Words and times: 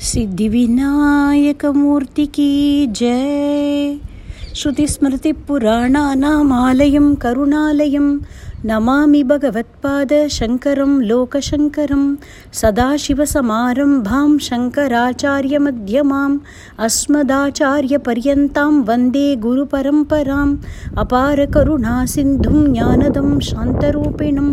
सिद्धि 0.00 0.48
विनायक 0.48 1.66
मूर्ति 1.66 2.26
की 2.26 2.86
जय। 2.86 3.98
श्रुति 4.54 4.54
श्रुतिस्मृतिपुराणानामालयं 4.54 7.14
करुणालयं 7.14 8.18
नमामि 8.68 9.22
भगवत्पादशङ्करं 9.30 10.92
लोकशङ्करं 11.08 12.04
सदाशिवसमारम्भां 12.60 14.28
शङ्कराचार्यमध्यमाम् 14.46 16.36
अस्मदाचार्यपर्यन्तां 16.86 18.70
वन्दे 18.90 19.26
गुरुपरम्पराम् 19.44 20.54
अपारकरुणासिन्धुं 21.02 22.62
ज्ञानदं 22.76 23.28
शान्तरूपिणं 23.48 24.48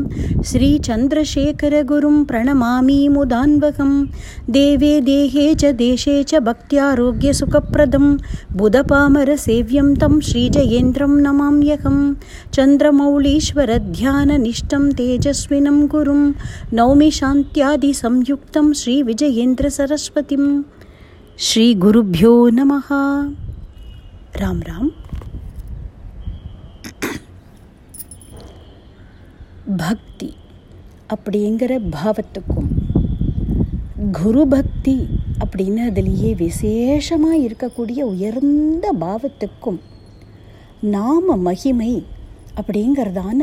श्रीचन्द्रशेखरगुरुं 0.50 2.18
प्रणमामि 2.32 3.00
मुदान्वकं 3.16 3.94
देवे 4.58 4.94
देहे 5.12 5.48
च 5.64 5.72
देशे 5.86 6.18
च 6.34 6.44
भक्त्यारोग्यसुखप्रदं 6.50 8.06
बुधपामरसेव्यं 8.60 9.94
तं 10.04 10.20
श्रीजयेन्द्रं 10.32 11.18
नमाम्यहं 11.30 11.98
चन्द्रमौळीश्वरध्याननिष्ठं 14.01 14.89
तेजस्विनं 14.99 15.85
गुरुं 15.87 16.21
नौमि 16.73 17.11
शान्त्यादिसंयुक्तं 17.13 18.73
श्रीविजयेन्द्रसरस्वतीं 18.73 20.45
श्रीगुरुभ्यो 21.41 22.33
नमः 22.53 22.89
राम 24.41 24.61
राम 24.63 24.87
பக்தி 29.79 30.29
அப்படிங்கிற 31.13 31.73
பாவத்துக்கும் 31.95 32.69
குரு 34.19 34.43
பக்தி 34.53 34.95
அப்படின்னு 35.45 35.83
அதுலேயே 35.89 36.31
விசேஷமாக 36.43 37.41
இருக்கக்கூடிய 37.47 38.01
உயர்ந்த 38.13 38.87
பாவத்துக்கும் 39.01 39.81
நாம 40.93 41.37
மகிமை 41.47 41.93
அப்படிங்கிறதான 42.61 43.41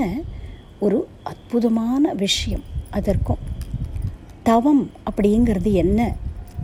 ஒரு 0.80 1.08
அற்புதமான 1.22 2.12
விஷயம். 2.12 2.62
அதற்கும் 2.90 3.38
தவம் 4.42 4.90
அப்படிங்கிறது 5.10 5.72
என்ன? 5.72 6.14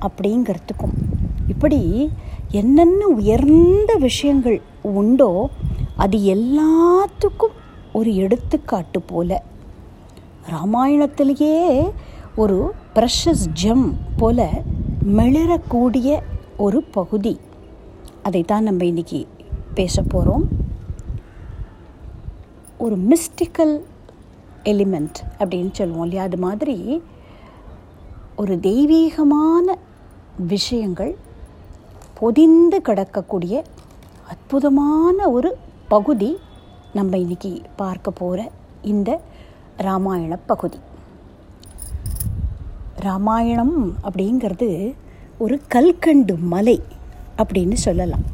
அப்படிங்கிறதுக்கும். 0.00 0.94
இப்படி 1.48 2.10
என்னென்ன 2.50 3.06
உயர்ந்த 3.06 3.94
விஷயங்கள் 3.94 4.62
உண்டோ 4.82 5.50
அது 5.96 6.18
எல்லாத்துக்கும் 6.18 7.54
ஒரு 7.92 8.14
எடுத்துக்காட்டு 8.14 9.02
போல. 9.02 9.42
ராமாயணத்திலேயே 10.50 11.90
ஒரு 12.36 12.72
ப்ரெஷஸ் 12.94 13.46
ஜெம் 13.62 13.92
போல 14.16 14.62
மிளறக்கூடிய 15.16 16.20
ஒரு 16.56 16.82
பகுதி. 16.82 17.40
அதைத்தான் 18.22 18.62
நம்ம 18.62 18.84
இன்னைக்கு 18.84 19.26
பேச 19.74 20.02
போகிறோம் 20.02 20.48
ஒரு 22.78 22.98
மிஸ்டிக்கல் 22.98 23.80
எலிமெண்ட் 24.64 25.18
அப்படின்னு 25.38 25.72
சொல்லுவோம் 25.72 26.02
இல்லையா? 26.02 26.22
அது 26.22 26.36
மாதிரி 26.36 27.02
ஒரு 28.36 28.60
தெய்வீகமான 28.60 29.78
விஷயங்கள் 30.36 31.16
பொதிந்து 32.18 32.80
கிடக்கக்கூடிய 32.84 33.64
அற்புதமான 34.28 35.30
ஒரு 35.30 35.56
பகுதி 35.88 36.38
நம்ம 36.92 37.16
இன்னைக்கு 37.16 37.62
பார்க்க 37.76 38.10
போகிற 38.10 38.50
இந்த 38.82 39.20
ராமாயண 39.76 40.36
பகுதி. 40.36 40.78
ராமாயணம் 42.96 43.96
அப்படிங்கிறது 44.04 44.94
ஒரு 45.38 45.60
கல்கண்டு 45.68 46.36
மலை 46.36 46.82
அப்படின்னு 47.38 47.72
சொல்லலாம். 47.72 48.24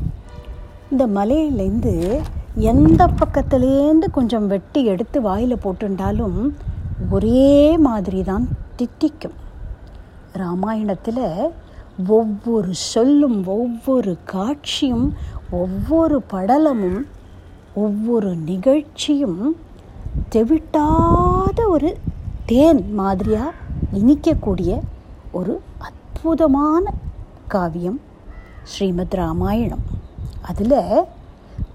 இந்த 0.91 1.07
மலையிலேருந்து 1.07 2.21
எந்த 2.55 3.07
பக்கத்துலேருந்து 3.07 4.11
கொஞ்சம் 4.11 4.47
வெட்டி 4.47 4.85
எடுத்து 4.85 5.21
வாயில் 5.21 5.57
போட்டுண்டாலும் 5.57 6.51
ஒரே 7.11 7.77
மாதிரி 7.79 8.23
தான் 8.23 8.49
தித்திக்கும். 8.77 9.33
ராமாயணத்தில் 10.33 11.51
ஒவ்வொரு 12.09 12.75
சொல்லும் 12.75 13.47
ஒவ்வொரு 13.47 14.17
காட்சியும் 14.25 15.15
ஒவ்வொரு 15.51 16.23
படலமும் 16.33 17.01
ஒவ்வொரு 17.75 18.37
நிகழ்ச்சியும் 18.37 19.57
தெவிட்டாத 20.29 21.69
ஒரு 21.69 21.97
தேன் 22.47 22.95
மாதிரியாக 22.95 23.51
இனிக்கக்கூடிய 23.95 24.81
ஒரு 25.33 25.61
அற்புதமான 25.79 26.93
காவியம் 27.49 28.01
ஸ்ரீமத் 28.63 29.15
ராமாயணம். 29.15 29.83
அதில் 30.43 31.03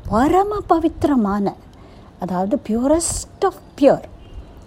பரம 0.09 0.57
பவித்திரமான 0.67 1.53
அதாவது 2.19 2.55
பியூரஸ்ட் 2.67 3.45
ஆஃப் 3.49 3.61
பியூர் 3.77 4.05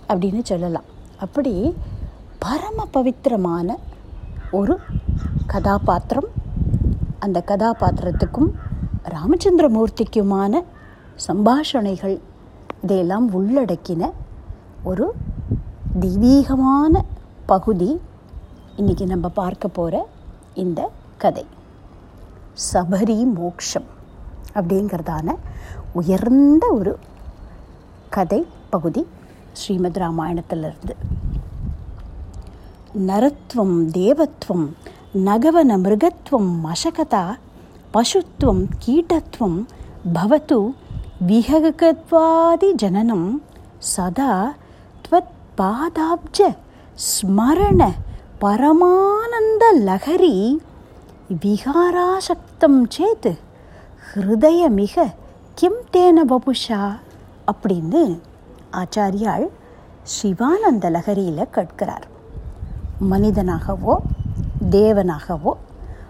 அப்படின்னு 0.09 0.41
சொல்லலாம். 0.43 0.87
அப்படி 1.19 1.53
பரம 2.39 2.87
பவித்திரமான 2.91 3.77
ஒரு 4.51 4.79
கதாபாத்திரம் 5.47 6.29
அந்த 7.19 7.43
கதாபாத்திரத்துக்கும் 7.47 8.51
ராமச்சந்திரமூர்த்திக்குமான 9.17 10.63
சம்பாஷணைகள் 11.27 12.17
இதையெல்லாம் 12.83 13.29
உள்ளடக்கின 13.39 14.11
ஒரு 14.83 15.07
தெய்வீகமான 16.01 17.05
பகுதி 17.47 18.01
இன்றைக்கி 18.77 19.07
நம்ம 19.07 19.29
பார்க்க 19.29 19.69
போகிற 19.69 20.09
இந்த 20.55 20.91
கதை. 21.19 21.47
சபரி 22.73 23.19
மோக்ஷம். 23.35 23.97
அப்படிங்கிறதான 24.59 25.37
உயர்ந்த 25.93 26.67
ஒரு 26.73 26.93
கதை 28.11 28.41
பகுதி 28.71 29.03
ஸ்ரீமத் 29.53 29.99
ராமாயணத்திலிருந்து. 29.99 30.95
நரத்துவம் 33.09 33.77
தேவத்துவம் 33.97 34.67
நகவன 35.25 35.71
மிருகத்துவம் 35.85 36.51
மஷகதா 36.65 37.25
பசுத்துவம் 37.95 38.63
கீட்டத்துவம் 38.85 39.59
பவத்து 40.15 40.59
விஹகத்வாதி 41.29 42.71
ஜனனம் 42.75 43.29
சதா 43.97 44.33
த்வத் 45.05 45.35
பாதாப்ஜ 45.61 46.39
ஸ்மரண 47.09 47.83
பரமானந்த 48.41 49.65
லகரி 49.89 50.37
விகாராசக்தம் 51.43 52.81
சேத் 52.97 53.31
ஹிருதயமிக 54.11 55.13
கிம் 55.55 55.81
தேன 55.93 56.19
பபுஷா 56.29 56.83
அப்படின்னு 57.53 58.21
ஆச்சாரியால் 58.73 59.49
சிவானந்த 60.03 60.91
லகரியில் 60.91 61.51
கேட்கிறார். 61.51 62.07
மனிதனாகவோ 63.11 63.97
தேவனாகவோ 64.71 65.53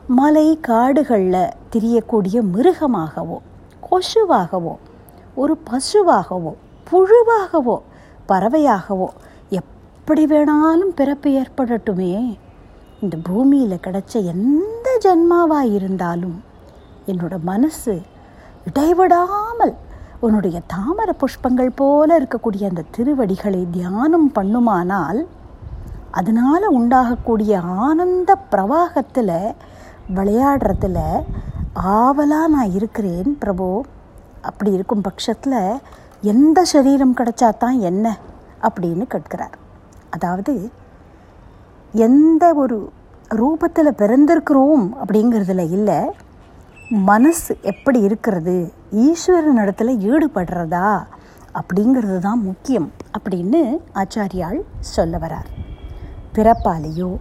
மலை 0.07 0.59
காடுகளில் 0.61 1.55
திரியக்கூடிய 1.73 2.43
மிருகமாகவோ 2.55 3.39
கொசுவாகவோ 3.89 4.75
ஒரு 5.35 5.59
பசுவாகவோ 5.71 6.53
புழுவாகவோ 6.91 7.77
பறவையாகவோ 8.29 9.09
எப்படி 9.49 10.27
வேணாலும் 10.27 10.95
பிறப்பு 10.95 11.31
ஏற்படட்டுமே. 11.31 12.39
இந்த 13.01 13.17
பூமியில் 13.23 13.85
கிடைச்ச 13.87 14.25
எந்த 14.35 15.01
ஜன்மாவாக 15.05 15.73
இருந்தாலும் 15.73 16.47
என்னோட 17.13 17.35
மனசு 17.51 17.95
இடைவிடாமல் 18.69 19.75
உன்னுடைய 20.27 20.57
தாமர 20.73 21.11
புஷ்பங்கள் 21.21 21.77
போல 21.81 22.09
இருக்கக்கூடிய 22.21 22.63
அந்த 22.71 22.87
திருவடிகளை 22.97 23.61
தியானம் 23.77 24.29
பண்ணுமானால் 24.37 25.21
அதனால் 26.19 26.75
உண்டாகக்கூடிய 26.79 27.53
ஆனந்த 27.85 28.31
பிரவாகத்தில் 28.53 29.37
விளையாடுறதுல 30.17 30.99
ஆவலாக 31.99 32.53
நான் 32.55 32.75
இருக்கிறேன் 32.79 33.33
பிரபு. 33.43 33.69
அப்படி 34.49 34.71
இருக்கும் 34.77 35.07
பட்சத்தில் 35.09 35.61
எந்த 36.33 36.59
சரீரம் 36.73 37.17
கிடைச்சா 37.19 37.49
தான் 37.65 37.79
என்ன 37.91 38.07
அப்படின்னு 38.69 39.05
கேட்கிறார். 39.15 39.57
அதாவது 40.15 40.55
எந்த 42.07 42.45
ஒரு 42.63 42.79
ரூபத்தில் 43.41 43.99
பிறந்திருக்கிறோம் 44.01 44.87
அப்படிங்கிறதுல 45.01 45.65
இல்லை 45.77 45.99
மனசு 46.91 47.57
எப்படி 47.63 48.01
இருக்கிறது? 48.01 48.73
ஈஸ்வரன் 48.91 49.59
ஈடுபடுறதா? 49.89 51.05
அப்படிங்கிறது 51.55 52.19
தான் 52.19 52.43
முக்கியம் 52.43 52.93
அப்படின்னு 53.19 53.81
ஆச்சாரியால் 53.95 54.61
சொல்ல 54.81 55.19
வரார். 55.19 55.49
பிறப்பாலேயோ 56.35 57.17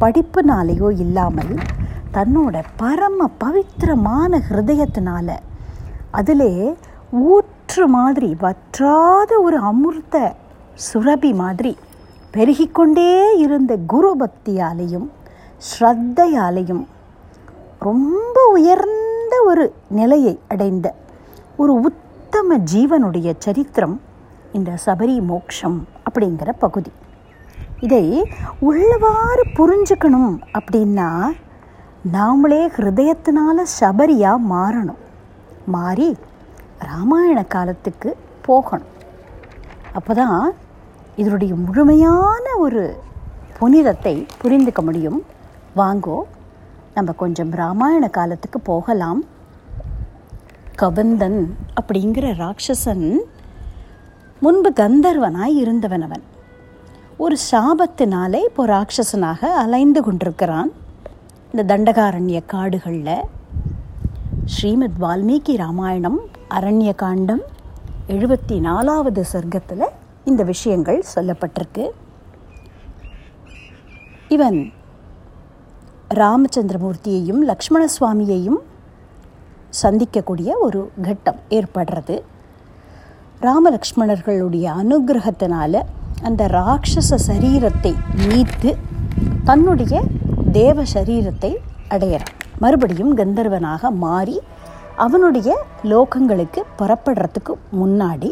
படிப்புனாலேயோ 0.00 0.98
இல்லாமல் 0.98 1.58
தன்னோட 2.12 2.64
பரம 2.76 3.28
பவித்திரமான 3.38 4.42
ஹிருதயத்தினால 4.48 5.36
அதிலே 6.10 6.74
ஊற்று 7.12 7.86
மாதிரி 7.86 8.36
வற்றாத 8.40 9.40
ஒரு 9.40 9.58
அமிர்த 9.58 10.34
சுரபி 10.94 11.34
மாதிரி 11.34 11.76
பெருகிக்கொண்டே 12.32 13.38
இருந்த 13.38 13.76
குரு 13.76 14.16
பக்தியாலையும் 14.16 15.08
ஸ்ரத்தையாலையும் 15.56 16.86
ரொம்ப 17.86 18.38
உயர்ந்த 18.56 19.34
ஒரு 19.50 19.64
நிலையை 19.98 20.34
அடைந்த 20.52 20.86
ஒரு 21.62 21.72
உத்தம 21.88 22.56
ஜீவனுடைய 22.72 23.28
சரித்திரம் 23.44 23.96
இந்த 24.56 24.70
சபரி 24.86 25.16
மோக்ஷம் 25.30 25.78
அப்படிங்கிற 26.06 26.50
பகுதி. 26.64 26.92
இதை 27.86 28.04
உள்ளவாறு 28.68 29.44
புரிஞ்சுக்கணும் 29.58 30.34
அப்படின்னா 30.58 31.08
நாமளே 32.16 32.62
ஹிருதயத்தினால 32.76 33.64
சபரியாக 33.80 34.46
மாறணும். 34.52 35.00
மாறி 35.74 36.10
ராமாயண 36.90 37.40
காலத்துக்கு 37.54 38.10
போகணும். 38.46 38.92
அப்போ 39.98 40.12
தான் 40.20 40.40
இதனுடைய 41.20 41.52
முழுமையான 41.66 42.44
ஒரு 42.64 42.82
புனிதத்தை 43.58 44.14
புரிந்துக்க 44.42 44.80
முடியும். 44.88 45.20
வாங்கோ 45.80 46.18
நம்ம 46.94 47.12
கொஞ்சம் 47.12 47.50
ராமாயண 47.50 48.08
காலத்துக்கு 48.08 48.60
போகலாம். 48.60 49.24
கபந்தன் 50.78 51.38
அப்படிங்கிற 51.80 52.26
ராட்சசன் 52.42 53.16
முன்பு 54.40 54.72
கந்தர்வனாய் 54.72 55.54
இருந்தவன் 55.54 56.02
அவன் 56.02 56.22
ஒரு 57.16 57.36
சாபத்தினாலே 57.50 58.44
இப்போ 58.44 58.66
ராட்சசனாக 58.66 59.44
அலைந்து 59.44 60.02
கொண்டிருக்கிறான். 60.02 60.70
இந்த 61.52 61.76
தண்டகாரண்ய 61.76 62.40
காடுகளில் 62.46 63.16
ஸ்ரீமத் 64.44 65.00
வால்மீகி 65.00 65.56
ராமாயணம் 65.56 66.20
அரண்ய 66.50 66.94
காண்டம் 66.94 67.42
எழுபத்தி 68.08 68.60
நாலாவது 68.60 69.24
சர்க்கத்தில் 69.32 69.86
இந்த 70.24 70.42
விஷயங்கள் 70.42 71.02
சொல்லப்பட்டிருக்கு. 71.14 71.88
இவன் 74.28 74.72
ராமச்சந்திரமூர்த்தியையும் 76.20 77.40
லக்ஷ்மண 77.50 77.82
சுவாமியையும் 77.94 78.60
சந்திக்கக்கூடிய 79.82 80.50
ஒரு 80.60 80.80
கட்டம் 81.02 81.38
ஏற்படுறது. 81.48 82.16
ராமலக்ஷ்மணர்களுடைய 83.40 84.66
அனுகிரகத்தினால 84.80 85.80
அந்த 86.22 86.42
ராட்சச 86.48 87.18
சரீரத்தை 87.28 87.92
மீட்டு 88.28 88.76
தன்னுடைய 89.44 89.94
தேவ 90.52 90.82
சரீரத்தை 90.94 91.52
அடையிறான். 91.88 92.34
மறுபடியும் 92.58 93.16
கந்தர்வனாக 93.16 93.90
மாறி 94.04 94.36
அவனுடைய 94.96 95.50
லோகங்களுக்கு 95.82 96.60
புறப்படுறதுக்கு 96.78 97.54
முன்னாடி 97.80 98.30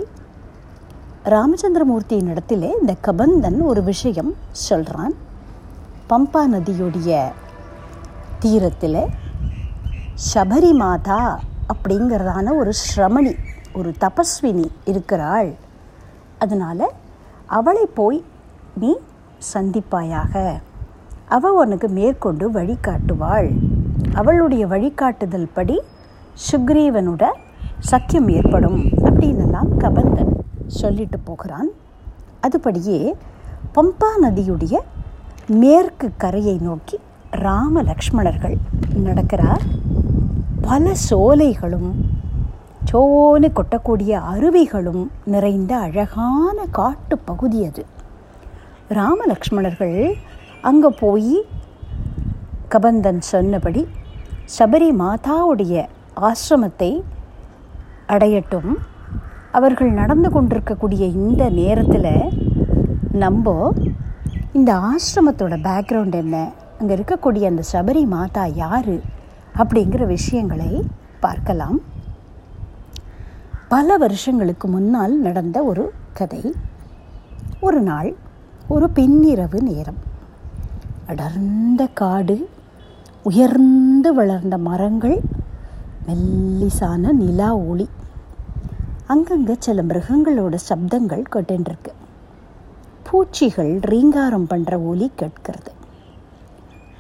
ராமச்சந்திரமூர்த்தியின் 1.35 2.31
இடத்துல 2.33 2.69
இந்த 2.81 2.93
கபந்தன் 3.07 3.59
ஒரு 3.63 3.83
விஷயம் 3.83 4.31
சொல்கிறான் 4.67 5.15
பம்பா 6.11 6.43
நதியுடைய 6.53 7.19
தீரத்தில் 8.43 9.03
சபரி 10.33 10.71
மாதா 10.81 11.21
அப்படிங்கிறதான 11.73 12.55
ஒரு 12.61 12.73
ஸ்ரமணி 12.83 13.33
ஒரு 13.79 13.91
தபஸ்வினி 14.05 14.67
இருக்கிறாள். 14.91 15.51
அதனால் 16.39 16.87
அவளை 17.59 17.85
போய் 17.99 18.19
நீ 18.83 18.91
சந்திப்பாயாக. 19.53 20.35
அவள் 21.37 21.59
உனக்கு 21.63 21.89
மேற்கொண்டு 21.99 22.47
வழிகாட்டுவாள் 22.53 23.51
அவளுடைய 24.21 24.65
வழிகாட்டுதல் 24.67 25.53
படி 25.53 25.77
சுக்ரீவனோட 26.47 27.25
சக்கியம் 27.91 28.31
ஏற்படும் 28.39 28.81
அப்படின்னெல்லாம் 29.07 29.71
கபந்தன் 29.83 30.33
சொல்லிட்டு 30.81 31.19
போகிறான். 31.29 31.71
அதுபடியே 32.47 32.99
பம்பா 33.77 34.11
நதியுடைய 34.25 34.77
மேற்கு 35.63 36.09
கரையை 36.17 36.59
நோக்கி 36.69 36.99
ராம 37.31 37.83
லக்ஷ்மணர்கள் 37.83 38.57
நடக்கிறார். 39.05 39.63
பல 40.61 40.93
சோலைகளும் 41.11 41.91
சோனு 42.93 43.49
கொட்டக்கூடிய 43.49 44.11
அருவிகளும் 44.11 45.11
நிறைந்த 45.25 45.77
அழகான 45.77 46.65
காட்டு 46.71 47.19
பகுதி 47.19 47.65
அது. 47.65 47.87
ராமலக்ஷ்மணர்கள் 48.89 50.13
அங்கே 50.61 50.89
போய் 50.89 51.45
கபந்தன் 52.71 53.19
சொன்னபடி 53.19 53.89
சபரி 54.59 54.91
மாதாவுடைய 54.93 55.87
ஆசிரமத்தை 56.21 57.03
அடையட்டும். 58.09 58.75
அவர்கள் 59.53 59.91
நடந்து 59.91 60.31
கொண்டிருக்கக்கூடிய 60.31 61.07
இந்த 61.07 61.49
நேரத்தில் 61.49 62.33
நம்ம 63.13 63.73
இந்த 64.53 64.75
ஆசிரமத்தோட 64.75 65.55
பேக்ரவுண்ட் 65.67 66.15
என்ன? 66.15 66.53
அங்கே 66.81 66.95
இருக்கக்கூடிய 66.97 67.45
அந்த 67.51 67.63
சபரி 67.73 68.03
மாதா 68.13 68.45
யார் 68.61 68.95
அப்படிங்கிற 69.61 70.03
விஷயங்களை 70.07 70.69
பார்க்கலாம். 71.25 71.79
பல 73.73 73.97
வருஷங்களுக்கு 74.03 74.67
முன்னால் 74.69 75.15
நடந்த 75.27 75.59
ஒரு 75.71 75.85
கதை. 76.19 76.55
ஒரு 77.67 77.81
நாள் 77.89 78.09
ஒரு 78.75 78.87
பின்னிரவு 78.95 79.59
நேரம். 79.61 80.01
அடர்ந்த 81.07 81.83
காடு 82.01 82.37
உயர்ந்து 83.23 84.11
வளர்ந்த 84.15 84.59
மரங்கள் 84.69 85.19
மெல்லிசான 86.07 87.13
நிலா 87.23 87.51
ஒளி. 87.71 87.89
அங்கங்கே 89.07 89.57
சில 89.59 89.83
மிருகங்களோட 89.91 90.57
சப்தங்கள் 90.69 91.25
கேட்டுருக்கு 91.35 91.93
பூச்சிகள் 93.09 93.75
ரீங்காரம் 93.93 94.49
பண்ணுற 94.51 94.75
ஒலி 94.93 95.11
கேட்கிறது. 95.23 95.71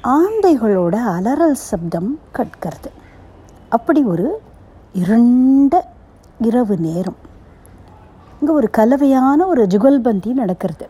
ஆந்தைகளோட 0.04 0.96
அலறல் 1.14 1.56
சப்தம் 1.68 2.10
கற்கிறது 2.36 2.90
அப்படி 3.68 4.00
ஒரு 4.04 4.26
இருண்ட 4.92 5.74
இரவு 6.40 6.76
நேரம். 6.78 7.18
இங்கே 8.38 8.52
ஒரு 8.52 8.68
கலவையான 8.78 9.46
ஒரு 9.46 9.62
ஜுகல்பந்தி 9.66 10.30
நடக்கிறது. 10.32 10.86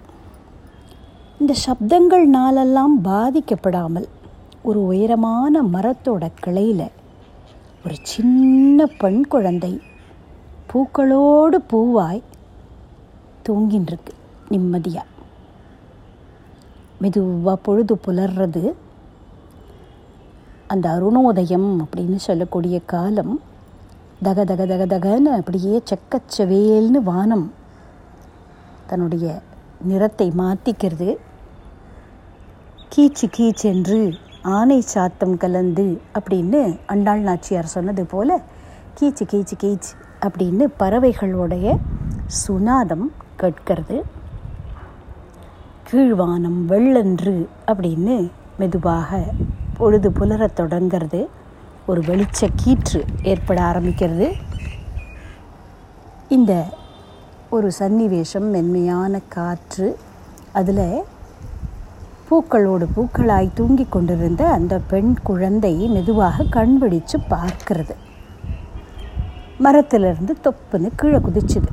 இந்த 1.40 1.54
சப்தங்கள் 1.66 2.26
நாளெல்லாம் 2.28 2.94
பாதிக்கப்படாமல் 3.04 4.08
ஒரு 4.62 4.80
உயரமான 4.80 5.62
மரத்தோட 5.74 6.24
கிளையில் 6.40 6.86
ஒரு 7.84 7.96
சின்ன 8.02 8.86
பெண் 9.00 9.22
குழந்தை 9.28 9.72
பூக்களோடு 10.72 11.58
பூவாய் 11.72 12.22
தூங்கின்றிருக்கு 13.48 14.14
நிம்மதியாக 14.48 15.08
மெதுவாக 17.00 17.56
பொழுது 17.66 17.94
புலர்றது 18.06 18.62
அந்த 20.70 20.86
அருணோதயம் 20.90 21.68
அப்படின்னு 21.84 22.16
சொல்லக்கூடிய 22.16 22.76
காலம் 22.84 23.32
தக 24.22 24.44
தக 24.44 24.66
தக 24.66 24.86
தகன்னு 24.86 25.30
அப்படியே 25.30 25.82
செக்கச்சவேல்னு 25.90 27.00
வானம் 27.02 27.52
தன்னுடைய 28.86 29.26
நிறத்தை 29.82 30.30
மாற்றிக்கிறது 30.30 31.10
கீச்சு 32.94 33.26
கீச்சென்று 33.36 34.00
ஆனை 34.42 34.80
சாத்தம் 34.94 35.36
கலந்து 35.36 36.00
அப்படின்னு 36.18 36.60
அண்டாள் 36.86 37.20
நாச்சியார் 37.20 37.74
சொன்னது 37.74 38.04
போல் 38.06 38.34
கீச்சு 39.00 39.24
கீச்சு 39.32 39.56
கீச் 39.62 39.90
அப்படின்னு 40.20 40.64
பறவைகளுடைய 40.78 41.66
சுனாதம் 42.40 43.06
கேட்கிறது. 43.36 44.04
கீழ்வானம் 45.90 46.60
வெள்ளன்று 46.64 47.48
அப்படின்னு 47.66 48.16
மெதுவாக 48.58 49.10
பொழுது 49.80 50.10
புலரத் 50.10 50.56
தொடங்கிறது 50.56 51.26
ஒரு 51.86 52.00
வெளிச்ச 52.00 52.48
கீற்று 52.64 53.00
ஏற்பட 53.22 53.60
ஆரம்பிக்கிறது. 53.62 54.32
இந்த 56.28 56.64
ஒரு 57.50 57.70
சன்னிவேஷம் 57.78 58.50
மென்மையான 58.50 59.20
காற்று. 59.28 59.98
அதில் 60.52 61.02
பூக்களோடு 62.30 62.86
பூக்களாய் 62.96 63.50
தூங்கி 63.54 63.86
கொண்டிருந்த 63.90 64.48
அந்த 64.48 64.80
பெண் 64.88 65.14
குழந்தை 65.22 65.88
மெதுவாக 65.88 66.44
கண் 66.50 66.78
விழிச்சு 66.80 67.18
பார்க்கிறது. 67.30 67.94
மரத்திலிருந்து 69.58 70.36
தொப்புன்னு 70.44 70.90
கீழே 70.96 71.16
குதிச்சுது. 71.16 71.70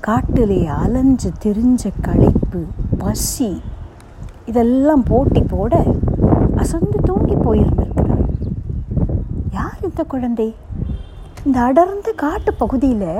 காட்டிலே 0.00 0.66
அலைஞ்சு 0.66 1.30
திரிஞ்ச 1.42 1.92
களைப்பு 2.02 2.64
பசி 2.98 3.62
இதெல்லாம் 4.46 5.02
போட்டி 5.02 5.42
போட 5.42 5.84
அசந்து 6.66 7.00
தூங்கி 7.08 7.34
போயிருந்திருக்கிறாள் 7.34 8.22
யார் 9.56 9.82
இந்த 9.88 10.02
குழந்தை? 10.12 10.46
இந்த 11.44 11.58
அடர்ந்த 11.66 12.08
காட்டு 12.22 12.50
பகுதியில் 12.62 13.12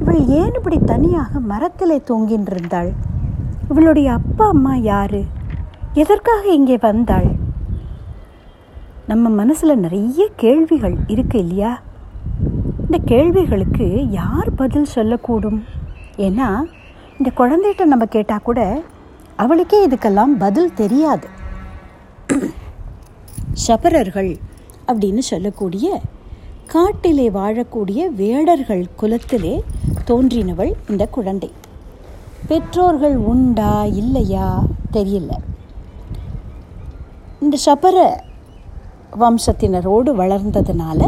இவள் 0.00 0.18
ஏன் 0.38 0.56
இப்படி 0.58 0.78
தனியாக 0.90 1.40
மரத்திலே 1.50 1.98
தூங்கின்னு 2.08 2.50
இருந்தாள் 2.54 2.90
இவளுடைய 3.70 4.08
அப்பா 4.18 4.46
அம்மா 4.54 4.74
யாரு? 4.88 5.22
எதற்காக 6.02 6.44
இங்கே 6.58 6.78
வந்தாள்? 6.86 7.30
நம்ம 9.06 9.28
மனசில் 9.40 9.82
நிறைய 9.84 10.28
கேள்விகள் 10.44 10.96
இருக்கு 11.14 11.38
இல்லையா? 11.38 11.72
இந்த 12.84 12.98
கேள்விகளுக்கு 13.12 13.88
யார் 14.20 14.50
பதில் 14.62 14.92
சொல்லக்கூடும்? 14.94 15.60
ஏன்னா 16.28 16.48
இந்த 17.18 17.30
குழந்தைகிட்ட 17.42 17.92
நம்ம 17.92 18.08
கேட்டால் 18.16 18.48
கூட 18.48 18.62
அவளுக்கே 19.36 19.80
இதுக்கெல்லாம் 19.88 20.34
பதில் 20.38 20.78
தெரியாது. 20.82 21.28
சபரர்கள் 23.66 24.32
அப்படின்னு 24.90 25.22
சொல்லக்கூடிய 25.30 25.86
காட்டிலே 26.72 27.26
வாழக்கூடிய 27.30 28.00
வேடர்கள் 28.20 28.84
குலத்திலே 28.96 29.54
தோன்றினவள் 30.08 30.72
இந்த 30.88 31.04
குழந்தை. 31.16 31.50
பெற்றோர்கள் 32.50 33.16
உண்டா 33.30 33.72
இல்லையா 34.00 34.48
தெரியல. 34.92 35.30
இந்த 37.44 37.56
சபர 37.66 37.96
வம்சத்தினரோடு 39.22 40.10
வளர்ந்ததுனால 40.20 41.00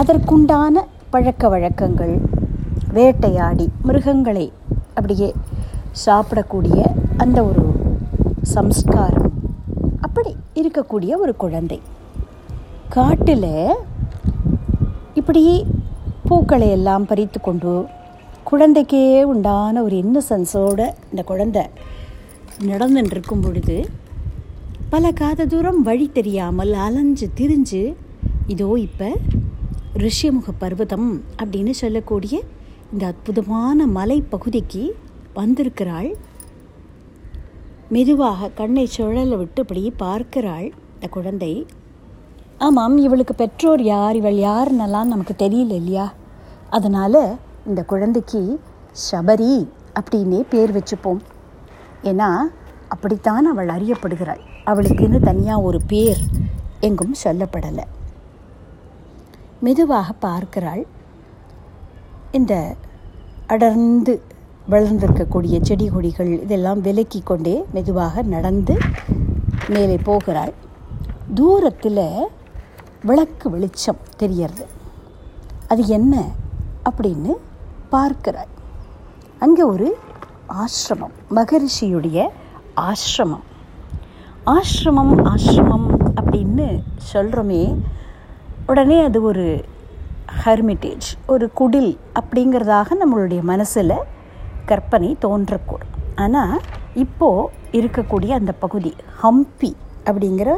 அதற்குண்டான 0.00 0.74
பழக்க 1.10 1.48
வழக்கங்கள் 1.48 2.14
வேட்டையாடி 2.92 3.66
மிருகங்களை 3.82 4.46
அப்படியே 4.94 5.30
சாப்பிடக்கூடிய 6.06 6.80
அந்த 7.16 7.38
ஒரு 7.48 7.64
சம்ஸ்காரம் 8.56 9.32
அப்படி 10.00 10.32
இருக்கக்கூடிய 10.60 11.12
ஒரு 11.16 11.36
குழந்தை. 11.36 11.78
காட்டில் 12.88 13.50
இப்படி 15.14 15.42
பூக்களை 16.28 16.68
எல்லாம் 16.70 17.06
பறித்து 17.06 17.40
கொண்டு 17.40 17.72
குழந்தைக்கே 18.50 19.22
உண்டான 19.22 19.82
ஒரு 19.82 19.96
இன்னசென்ஸோடு 19.96 20.86
இந்த 21.10 21.22
குழந்தை 21.22 21.62
நடந்துட்டு 22.66 23.10
இருக்கும் 23.10 23.40
பொழுது 23.40 23.76
பல 24.90 25.12
காத 25.12 25.46
தூரம் 25.46 25.82
வழி 25.82 26.10
தெரியாமல் 26.12 26.74
அலைஞ்சு 26.74 27.26
திரிஞ்சு 27.38 27.82
இதோ 28.46 28.68
இப்போ 28.78 29.08
ரிஷியமுக 29.96 30.50
பர்வதம் 30.58 31.08
அப்படின்னு 31.42 31.70
சொல்லக்கூடிய 31.70 32.34
இந்த 32.92 33.06
அற்புதமான 33.06 33.86
மலைப்பகுதிக்கு 33.86 34.82
வந்திருக்கிறாள் 35.34 36.10
மெதுவாக 37.88 38.48
கண்ணை 38.48 38.88
சுழல 38.96 39.36
விட்டு 39.36 39.60
இப்படி 39.62 39.90
பார்க்கிறாள் 39.96 40.72
இந்த 40.94 41.06
குழந்தை. 41.06 41.66
ஆமாம் 42.58 42.98
இவளுக்கு 42.98 43.34
பெற்றோர் 43.34 43.82
யார்? 43.82 44.16
இவள் 44.16 44.34
யாருன்னெல்லாம் 44.34 45.04
நமக்கு 45.04 45.34
தெரியல 45.38 45.72
இல்லையா? 45.72 46.12
அதனால் 46.70 47.36
இந்த 47.66 47.84
குழந்தைக்கு 47.84 48.60
சபரி 49.12 49.68
அப்படின்னே 50.00 50.44
பேர் 50.50 50.78
வச்சுப்போம். 50.78 51.20
ஏன்னா 52.02 52.30
அப்படித்தான் 52.88 53.46
அவள் 53.46 53.66
அறியப்படுகிறாள். 53.66 54.40
அவளுக்குன்னு 54.66 55.20
தனியாக 55.20 55.60
ஒரு 55.60 55.80
பேர் 55.86 56.18
எங்கும் 56.80 57.14
சொல்லப்படலை. 57.24 57.84
மெதுவாக 59.60 60.12
பார்க்கிறாள். 60.12 60.86
இந்த 62.32 62.76
அடர்ந்து 63.46 64.22
வளர்ந்திருக்கக்கூடிய 64.70 65.56
செடி 65.68 65.86
கொடிகள் 65.88 66.30
இதெல்லாம் 66.44 66.80
விலக்கி 66.86 67.20
கொண்டே 67.24 67.54
மெதுவாக 67.74 68.22
நடந்து 68.34 68.74
மேலே 69.68 69.96
போகிறாள். 70.08 70.52
தூரத்தில் 71.34 72.02
விளக்கு 73.08 73.46
வெளிச்சம் 73.50 74.02
தெரியறது 74.16 74.64
அது 75.72 75.82
என்ன 75.98 76.14
அப்படின்னு 76.88 77.32
பார்க்கிறாள். 77.94 78.50
அங்கே 79.44 79.62
ஒரு 79.62 79.88
ஆசிரமம் 80.62 81.14
மகரிஷியுடைய 81.38 82.18
ஆசிரமம். 82.90 83.44
ஆசிரமம் 84.56 85.14
ஆசிரமம் 85.32 85.88
அப்படின்னு 86.20 86.66
சொல்கிறோமே 87.12 87.62
உடனே 88.66 88.98
அது 89.06 89.18
ஒரு 89.22 89.46
ஹெர்மிட்டேஜ் 90.44 91.08
ஒரு 91.26 91.46
குடில் 91.60 91.92
அப்படிங்கிறதாக 92.18 92.88
நம்மளுடைய 93.02 93.40
மனசில் 93.52 93.96
கற்பனை 94.66 95.10
தோன்றக்கூடும். 95.24 95.92
ஆனால் 96.14 96.54
இப்போது 96.94 97.50
இருக்கக்கூடிய 97.72 98.30
அந்த 98.30 98.52
பகுதி 98.52 98.92
ஹம்பி 99.22 99.72
அப்படிங்கிற 100.06 100.50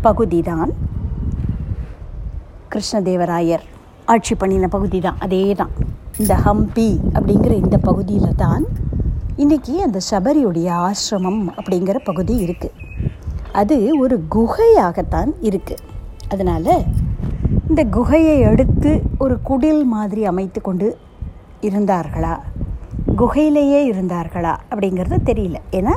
பகுதி 0.00 0.38
தான் 0.42 0.70
கிருஷ்ணதேவராயர் 2.68 3.64
ஆட்சி 4.04 4.34
பண்ணின 4.34 4.68
பகுதி 4.68 4.98
தான் 5.00 5.18
அதே 5.18 5.42
தான் 5.54 5.72
இந்த 6.18 6.34
ஹம்பி 6.44 6.88
அப்படிங்கிற 7.14 7.52
இந்த 7.64 7.76
பகுதியில் 7.78 8.34
தான் 8.34 8.64
இன்றைக்கி 9.36 9.74
அந்த 9.80 9.98
சபரியுடைய 10.10 10.68
ஆசிரமம் 10.86 11.42
அப்படிங்கிற 11.56 11.98
பகுதி 12.04 12.34
இருக்குது 12.46 12.80
அது 13.52 13.76
ஒரு 13.96 14.16
குகையாகத்தான் 14.28 15.32
இருக்குது 15.42 15.84
அதனால் 16.28 16.72
இந்த 17.68 17.82
குகையை 17.90 18.36
எடுத்து 18.50 18.90
ஒரு 19.18 19.34
குடில் 19.42 19.82
மாதிரி 19.86 20.22
அமைத்து 20.24 20.60
கொண்டு 20.60 20.88
இருந்தார்களா? 21.62 22.34
குகையிலேயே 23.20 23.80
இருந்தார்களா 23.92 24.52
அப்படிங்கிறது 24.70 25.16
தெரியல. 25.30 25.58
ஏன்னா 25.78 25.94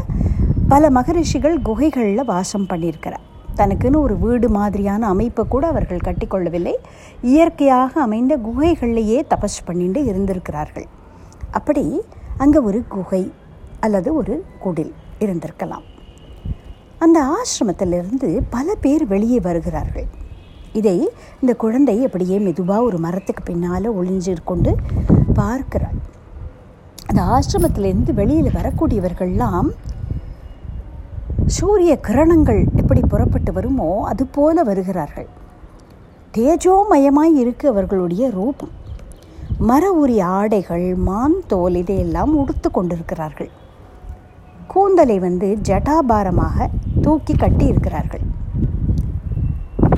பல 0.67 0.89
மகரிஷிகள் 0.89 1.61
குகைகளில் 1.61 2.25
வாசம் 2.25 2.67
பண்ணியிருக்கிறார். 2.69 3.23
தனக்குன்னு 3.59 3.97
ஒரு 3.97 4.15
வீடு 4.17 4.49
மாதிரியான 4.49 5.07
அமைப்பை 5.07 5.43
கூட 5.47 5.67
அவர்கள் 5.67 6.05
கட்டிக்கொள்ளவில்லை. 6.07 6.73
இயற்கையாக 7.21 8.01
அமைந்த 8.01 8.37
குகைகள்லேயே 8.37 9.19
தபஸ் 9.33 9.65
பண்ணிட்டு 9.65 10.03
இருந்திருக்கிறார்கள். 10.05 10.87
அப்படி 11.51 12.01
அங்கே 12.37 12.57
ஒரு 12.57 12.79
குகை 12.87 13.31
அல்லது 13.79 14.15
ஒரு 14.15 14.45
குடில் 14.63 14.93
இருந்திருக்கலாம். 15.19 15.85
அந்த 16.97 17.19
ஆசிரமத்திலிருந்து 17.37 18.29
பல 18.49 18.67
பேர் 18.83 19.05
வெளியே 19.07 19.39
வருகிறார்கள். 19.39 20.07
இதை 20.73 20.97
இந்த 21.41 21.53
குழந்தை 21.53 22.05
அப்படியே 22.05 22.37
மெதுவாக 22.39 22.81
ஒரு 22.81 22.97
மரத்துக்கு 22.97 23.43
பின்னால் 23.43 23.87
ஒளிஞ்சிருக்கொண்டு 23.99 24.73
பார்க்கிறாள். 25.33 25.97
அந்த 27.07 27.21
ஆசிரமத்திலேருந்து 27.35 28.13
வெளியில் 28.13 28.55
வரக்கூடியவர்கள்லாம் 28.57 29.69
சூரிய 31.55 31.93
கிரணங்கள் 32.07 32.61
எப்படி 32.81 33.01
புறப்பட்டு 33.11 33.51
வருமோ 33.53 33.89
அதுபோல 34.11 34.63
வருகிறார்கள். 34.63 35.27
தேஜோமயமாய் 36.37 37.35
இருக்கு 37.41 37.65
அவர்களுடைய 37.69 38.29
ரூபம். 38.29 38.73
மர 39.69 39.83
உரி 40.01 40.17
ஆடைகள் 40.37 40.87
மான் 41.07 41.37
தோல் 41.47 41.75
இதையெல்லாம் 41.75 42.33
உடுத்து 42.41 42.71
கொண்டிருக்கிறார்கள். 42.71 43.51
கூந்தலை 44.67 45.19
வந்து 45.19 45.49
ஜட்டாபாரமாக 45.69 46.67
தூக்கி 47.01 47.35
கட்டி 47.35 47.65
இருக்கிறார்கள். 47.65 48.25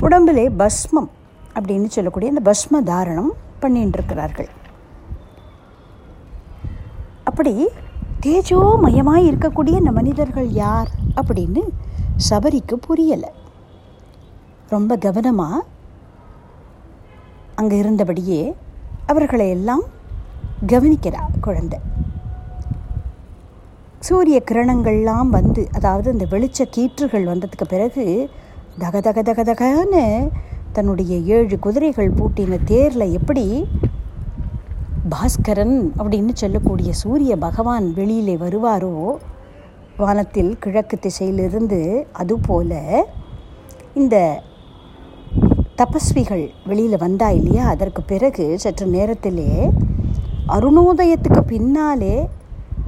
உடம்பிலே 0.06 0.46
பஸ்மம் 0.62 1.10
அப்படின்னு 1.56 1.88
சொல்லக்கூடிய 1.96 2.32
அந்த 2.34 2.44
பஸ்ம 2.50 2.82
தாரணம் 2.90 3.32
பண்ணிட்டு 3.60 3.98
இருக்கிறார்கள் 3.98 4.50
அப்படி 7.28 7.54
தேஜோமயமாய் 8.24 9.28
இருக்கக்கூடிய 9.28 9.74
இந்த 9.80 9.92
மனிதர்கள் 9.98 10.48
யார் 10.62 10.90
அப்படின்னு 11.20 11.62
சபரிக்கு 12.28 12.76
புரியலை. 12.86 13.30
ரொம்ப 14.74 14.92
கவனமாக 15.04 15.66
அங்கே 17.60 17.76
இருந்தபடியே 17.82 18.40
அவர்களை 19.06 19.46
எல்லாம் 19.56 19.84
கவனிக்கிறார் 20.72 21.36
குழந்தை. 21.46 21.78
சூரிய 24.06 24.38
கிரணங்கள்லாம் 24.50 25.30
வந்து 25.36 25.62
அதாவது 25.78 26.08
அந்த 26.14 26.26
வெளிச்ச 26.34 26.66
கீற்றுகள் 26.76 27.30
வந்ததுக்கு 27.32 27.66
பிறகு 27.68 28.04
தக 28.82 29.00
தக 29.06 29.22
தக 29.28 29.42
தகன்னு 29.50 30.04
தன்னுடைய 30.76 31.14
ஏழு 31.36 31.56
குதிரைகள் 31.64 32.16
பூட்டின 32.18 32.58
தேரில் 32.64 33.14
எப்படி 33.18 33.46
பாஸ்கரன் 35.10 35.92
அப்படின்னு 35.98 36.32
சொல்லக்கூடிய 36.32 36.92
சூரிய 36.92 37.36
பகவான் 37.36 37.94
வெளியிலே 37.94 38.36
வருவாரோ 38.36 39.16
வானத்தில் 39.96 40.58
கிழக்கு 40.58 40.98
திசையிலிருந்து 40.98 42.06
அதுபோல 42.12 42.80
இந்த 43.94 44.42
தபஸ்விகள் 45.76 46.50
வெளியில் 46.66 46.96
வந்தா 46.96 47.30
இல்லையா? 47.30 47.66
அதற்கு 47.68 48.02
பிறகு 48.02 48.58
சற்று 48.58 48.86
நேரத்திலே 48.86 49.70
அருணோதயத்துக்கு 50.48 51.40
பின்னாலே 51.40 52.28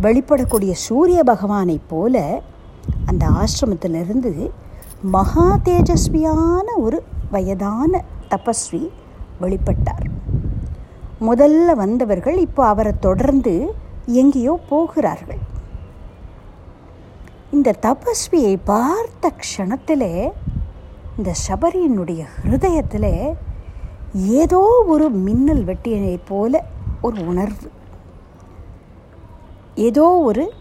வெளிப்படக்கூடிய 0.02 0.70
சூரிய 0.70 1.22
பகவானைப் 1.22 1.88
போல 1.88 2.42
அந்த 3.06 3.26
ஆசிரமத்திலிருந்து 3.26 4.50
மகா 5.02 5.60
தேஜஸ்வியான 5.64 6.66
ஒரு 6.76 7.02
வயதான 7.30 8.04
தபஸ்வி 8.30 8.88
வெளிப்பட்டார். 9.40 10.06
முதல்ல 11.20 11.74
வந்தவர்கள் 11.74 12.38
இப்போ 12.38 12.66
அவரை 12.66 12.92
தொடர்ந்து 13.00 13.74
எங்கேயோ 14.06 14.60
போகிறார்கள். 14.68 15.40
இந்த 17.50 17.74
தபஸ்வியை 17.82 18.56
பார்த்த 18.64 19.32
க்ஷணத்திலே 19.42 20.32
இந்த 21.16 21.32
சபரியினுடைய 21.48 22.24
ஹிருதயத்தில் 22.42 23.34
ஏதோ 24.14 24.84
ஒரு 24.86 25.10
மின்னல் 25.10 25.64
வெட்டியதைப் 25.64 26.28
போல 26.28 26.64
ஒரு 27.02 27.26
உணர்வு. 27.26 27.70
ஏதோ 29.74 30.06
ஒரு 30.28 30.52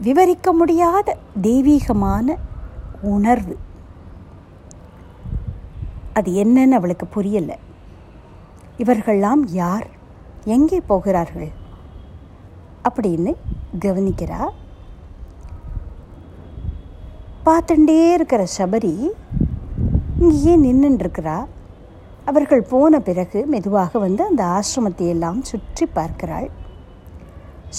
விவரிக்க 0.00 0.52
முடியாத 0.52 1.16
தெய்வீகமான 1.40 2.36
உணர்வு. 3.02 3.56
அது 6.12 6.30
என்னன்னு 6.44 6.78
அவளுக்கு 6.78 7.06
புரியலை. 7.14 7.56
இவர்கள்லாம் 8.80 9.42
யார்? 9.46 9.86
எங்கே 10.44 10.80
போகிறார்கள்? 10.80 11.50
அப்படின்னு 12.88 13.32
கவனிக்கிறா. 13.80 14.40
பார்த்துட்டே 17.46 18.12
இருக்கிற 18.12 18.46
சபரி 18.58 18.94
இங்கேயே 20.18 20.54
நின்றுருக்கிறா 20.56 21.36
அவர்கள் 22.24 22.62
போன 22.62 23.00
பிறகு 23.00 23.46
மெதுவாக 23.46 23.98
வந்து 23.98 24.22
அந்த 24.24 24.42
ஆசிரமத்தை 24.56 25.06
எல்லாம் 25.08 25.42
சுற்றி 25.42 25.86
பார்க்கிறாள். 25.86 26.48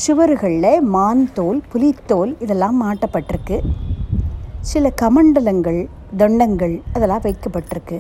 சுவர்களில் 0.01 0.81
மான் 0.95 1.33
தோல் 1.33 1.61
புலித்தோல் 1.71 2.31
இதெல்லாம் 2.39 2.77
மாட்டப்பட்டிருக்கு. 2.83 3.57
சில 4.71 4.91
கமண்டலங்கள் 5.01 5.81
தண்டங்கள் 6.17 6.81
அதெல்லாம் 6.93 7.21
வைக்கப்பட்டிருக்கு. 7.21 7.99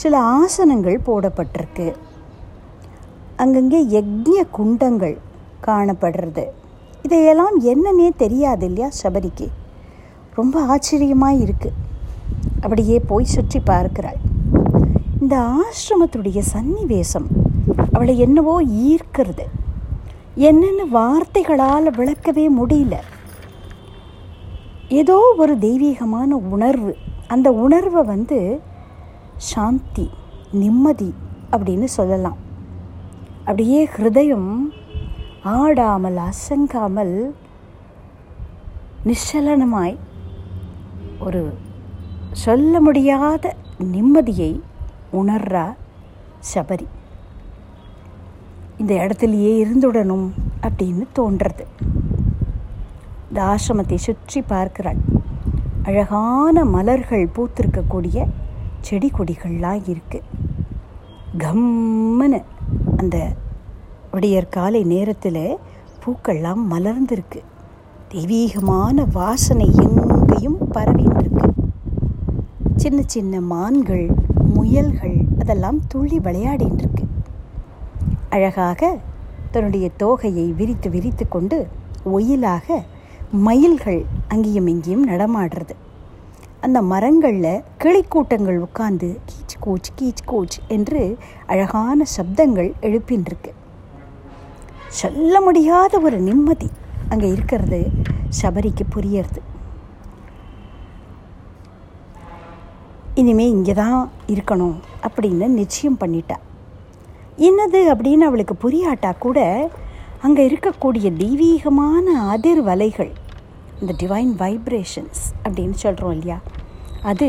சில 0.00 0.14
ஆசனங்கள் 0.40 0.96
போடப்பட்டிருக்கு. 1.06 1.86
அங்கங்கே 3.42 3.80
யக்ஞ 3.94 4.36
குண்டங்கள் 4.56 5.16
காணப்படுறது. 5.66 6.44
இதையெல்லாம் 7.06 7.56
என்னன்னே 7.72 8.08
தெரியாது 8.22 8.66
இல்லையா 8.68 8.88
சபரிக்கு? 9.00 9.46
ரொம்ப 10.38 10.60
ஆச்சரியமாக 10.72 11.40
இருக்குது 11.44 11.76
அப்படியே 12.62 12.96
போய் 13.10 13.32
சுற்றி 13.34 13.60
பார்க்கிறாள். 13.70 14.20
இந்த 15.20 15.36
ஆசிரமத்துடைய 15.60 16.40
சன்னிவேசம் 16.54 17.28
அவளை 17.94 18.14
என்னவோ 18.26 18.54
ஈர்க்கிறது. 18.88 19.46
என்னென்னு 20.48 20.86
வார்த்தைகளால் 20.98 21.96
விளக்கவே 21.98 22.46
முடியல. 22.60 22.96
ஏதோ 25.00 25.18
ஒரு 25.42 25.54
தெய்வீகமான 25.66 26.30
உணர்வு. 26.54 26.92
அந்த 27.34 27.48
உணர்வை 27.64 28.02
வந்து 28.14 28.38
சாந்தி 29.38 30.10
நிம்மதி 30.52 31.14
அப்படின்னு 31.52 31.84
சொல்லலாம். 31.84 32.36
அப்படியே 33.44 33.88
ஹிருதயம் 33.96 34.50
ஆடாமல் 35.42 36.16
அசங்காமல் 36.16 37.32
நிச்சலனமாய் 39.06 39.96
ஒரு 41.20 41.54
சொல்ல 42.32 42.80
முடியாத 42.80 43.54
நிம்மதியை 43.78 44.60
உணர்றா 45.12 45.66
சபரி. 46.54 46.86
இந்த 48.78 48.94
இடத்துலையே 48.94 49.52
இருந்துடணும் 49.64 50.28
அப்படின்னு 50.62 51.04
தோன்றது. 51.18 51.64
இந்த 53.28 53.38
ஆசிரமத்தை 53.42 53.94
சுற்றி 53.94 54.42
பார்க்கிறாள். 54.42 55.00
அழகான 55.82 56.64
மலர்கள் 56.64 57.32
பூத்திருக்கக்கூடிய 57.36 58.26
செடி 58.88 59.08
கொடிகள்லாம் 59.10 59.82
இருக்குது 59.92 60.28
கம்மனு 61.42 62.40
அந்த 63.00 63.16
விடியற் 64.12 64.54
காலை 64.56 64.80
நேரத்தில் 64.92 65.44
பூக்கள்லாம் 66.02 66.62
மலர்ந்திருக்கு. 66.72 67.40
தெய்வீகமான 68.12 69.04
வாசனை 69.12 69.66
எங்கேயும் 69.84 70.58
பரவின்னு 70.74 71.20
இருக்கு 71.22 71.48
சின்ன 72.76 73.00
சின்ன 73.14 73.40
மான்கள் 73.52 74.06
முயல்கள் 74.54 75.18
அதெல்லாம் 75.40 75.80
துள்ளி 75.86 76.18
விளையாடின்னு 76.26 76.80
இருக்கு 76.84 77.04
அழகாக 78.36 78.90
தன்னுடைய 79.50 79.88
தோகையை 80.02 80.46
விரித்து 80.60 80.90
விரித்து 80.90 81.26
கொண்டு 81.28 81.58
ஒயிலாக 82.14 82.66
மயில்கள் 83.46 84.00
அங்கேயும் 84.28 84.66
இங்கேயும் 84.66 85.08
நடமாடுறது. 85.08 85.74
அந்த 86.66 86.78
மரங்களில் 86.82 87.62
கிளைக்கூட்டங்கள் 87.82 88.56
உட்கார்ந்து 88.56 89.08
கீச் 89.28 89.54
கூச் 89.64 89.90
கீச் 89.98 90.22
கூச் 90.30 90.56
என்று 90.76 91.02
அழகான 91.46 92.04
சப்தங்கள் 92.16 92.70
எழுப்பின்றிருக்கு. 92.88 93.52
சொல்ல 95.00 95.40
முடியாத 95.40 96.00
ஒரு 96.06 96.18
நிம்மதி 96.28 96.70
அங்கே 97.08 97.28
இருக்கிறது 97.36 97.80
சபரிக்கு 98.40 98.86
புரியறது. 98.94 99.40
இனிமே 103.14 103.46
இங்கே 103.50 103.74
தான் 103.82 104.10
இருக்கணும் 104.34 104.76
அப்படின்னு 105.06 105.46
நிச்சயம் 105.60 106.00
பண்ணிட்டா. 106.00 106.36
என்னது 107.48 107.80
அப்படின்னு 107.92 108.26
அவளுக்கு 108.30 108.56
புரியாட்டா 108.64 109.10
கூட 109.18 109.38
அங்கே 110.26 110.44
இருக்கக்கூடிய 110.48 111.08
தெய்வீகமான 111.22 112.06
அதிர்வலைகள் 112.34 113.12
இந்த 113.80 113.92
டிவைன் 114.02 114.32
வைப்ரேஷன்ஸ் 114.42 115.22
அப்படின்னு 115.44 115.76
சொல்கிறோம் 115.84 116.12
இல்லையா? 116.12 116.38
அது 117.02 117.28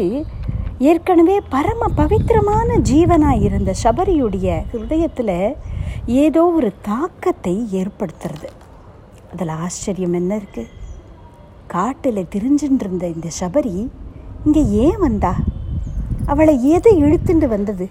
ஏற்கனவே 0.90 1.36
பரம 1.54 1.88
பவித்திரமான 1.96 2.78
ஜீவனாக 2.90 3.44
இருந்த 3.48 3.72
சபரியுடைய 3.84 4.48
ஹிருதயத்தில் 4.72 5.36
ஏதோ 6.24 6.44
ஒரு 6.58 6.70
தாக்கத்தை 6.82 7.56
ஏற்படுத்துறது. 7.82 8.50
அதில் 9.34 9.54
ஆச்சரியம் 9.64 10.14
என்ன 10.14 10.32
இருக்குது 10.36 10.72
காட்டில் 11.68 12.30
திரிஞ்சுட்டு 12.36 12.84
இருந்த 12.86 13.06
இந்த 13.08 13.30
சபரி 13.42 13.76
இங்கே 14.46 14.64
ஏன் 14.84 15.00
வந்தா? 15.00 15.34
அவளை 16.26 16.56
எது 16.76 16.90
இழுத்துண்டு 16.98 17.48
வந்தது? 17.48 17.88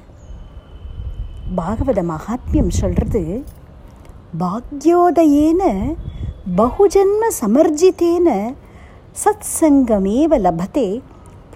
பாகவத 1.56 2.00
மகாத்மியம் 2.12 2.76
சொல்கிறது 2.80 3.22
பாக்யோதயேன 4.42 5.62
பகுஜன்ம 6.56 7.20
சமர்ஜித்தேன 7.40 8.54
சத் 9.24 9.44
சங்கமேவ 9.60 10.38
லபத்தே 10.38 11.00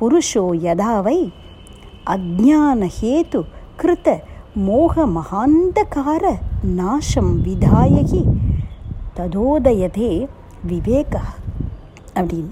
புருஷோ 0.01 0.55
யதாவை 0.57 1.33
அஜானஹேது 2.07 3.43
கிருத்த 3.79 4.19
மோக 4.55 5.07
மகாந்தகார 5.07 6.35
நாசம் 6.63 7.45
விதாயகி 7.45 8.25
ததோதயதே 9.17 10.27
விவேக 10.67 11.21
அப்படின்னு. 12.15 12.51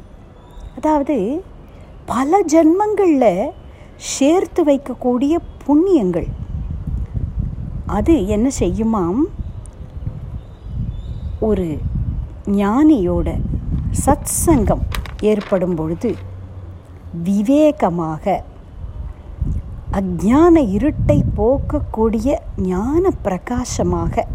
அதாவது 0.76 1.44
பல 2.06 2.40
ஜென்மங்களில் 2.52 3.50
சேர்த்து 3.96 4.64
வைக்கக்கூடிய 4.64 5.36
புண்ணியங்கள். 5.66 6.26
அது 7.86 8.26
என்ன 8.26 8.50
செய்யுமாம்? 8.58 9.20
ஒரு 11.40 11.78
ஞானியோட 12.46 13.40
சத் 14.06 14.30
சங்கம் 14.44 14.82
ஏற்படும் 15.20 15.74
பொழுது 15.74 16.14
விவேகமாக 17.24 18.42
அஜான 19.92 20.54
இருட்டை 20.76 21.20
போக்கக்கூடிய 21.36 22.36
ஞான 22.56 23.10
பிரகாசமாக 23.22 24.26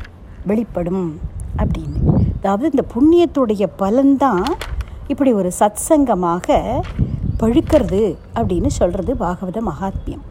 வெளிப்படும் 0.46 1.20
அப்படின்னு. 1.58 2.00
அதாவது 2.38 2.70
இந்த 2.74 2.86
புண்ணியத்துடைய 2.96 3.66
பலன்தான் 3.80 4.46
இப்படி 5.08 5.34
ஒரு 5.34 5.52
சத் 5.60 5.86
சங்கமாக 5.90 6.82
பழுக்கிறது 7.40 8.16
அப்படின்னு 8.34 8.68
சொல்கிறது 8.68 9.16
பாகவத 9.16 9.62
மகாத்மியம். 9.62 10.26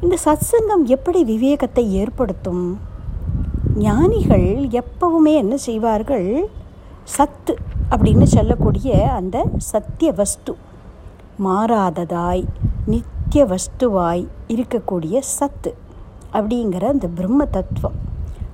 இந்த 0.00 0.16
சத்சங்கம் 0.24 0.84
எப்படி 0.84 1.24
விவேகத்தை 1.24 1.94
ஏற்படுத்தும்? 1.94 2.78
ஞானிகள் 3.76 4.68
எப்பவுமே 4.70 5.34
என்ன 5.34 5.56
செய்வார்கள்? 5.56 6.48
சத்து 7.04 7.56
அப்படின்னு 7.90 8.22
சொல்லக்கூடிய 8.22 9.12
அந்த 9.12 9.44
சத்திய 9.56 10.12
வஸ்து. 10.12 10.56
மாறாததாய் 11.44 12.44
நித்திய 12.86 13.44
வஸ்துவாய் 13.44 14.26
இருக்கக்கூடிய 14.48 15.18
சத்து 15.18 15.74
அப்படிங்கிற 16.32 16.84
அந்த 16.88 17.08
பிரம்ம 17.08 17.44
தத்துவம். 17.44 17.94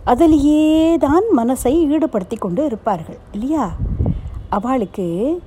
அதிலேயே 0.04 0.96
தான் 0.98 1.24
மனசை 1.36 1.72
ஈடுபடுத்தி 1.86 2.38
கொண்டு 2.38 2.64
இருப்பார்கள் 2.64 3.18
இல்லையா? 3.32 3.72
அவளுக்கு 4.48 5.40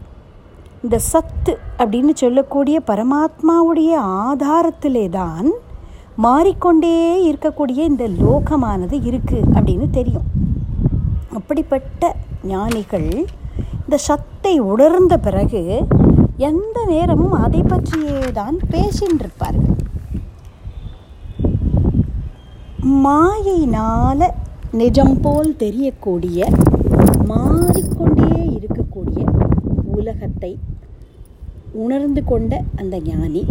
இந்த 0.83 0.99
சத்து 0.99 1.57
அப்படின்னு 1.77 2.13
சொல்லக்கூடிய 2.13 2.79
பரமாத்மாவுடைய 2.87 3.91
ஆதாரத்திலே 3.99 5.09
தான் 5.09 5.51
மாறிக்கொண்டே 6.23 6.95
இருக்கக்கூடிய 7.27 7.79
இந்த 7.91 8.05
லோகமானது 8.21 8.95
இருக்குது 9.09 9.49
அப்படின்னு 9.55 9.87
தெரியும். 9.97 10.25
அப்படிப்பட்ட 11.37 12.09
ஞானிகள் 12.51 13.09
இந்த 13.83 13.97
சத்தை 14.07 14.53
உணர்ந்த 14.71 15.13
பிறகு 15.25 15.61
எந்த 16.49 16.77
நேரமும் 16.91 17.35
அதை 17.45 17.61
பற்றியே 17.71 18.19
தான் 18.39 18.57
பேசின்றிருப்பார்கள். 18.73 19.75
மாயினால் 23.05 24.27
நிஜம் 24.81 25.17
போல் 25.23 25.49
தெரியக்கூடிய 25.63 26.39
மாறிக்கொண்டே 27.31 28.31
இருக்கக்கூடிய 28.57 29.23
உலகத்தை 29.97 30.51
உணர்ந்து 31.85 32.21
கொண்ட 32.31 32.53
அந்த 32.81 32.95
ஞானி 33.09 33.43